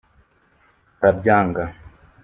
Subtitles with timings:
[0.99, 1.63] arabyanga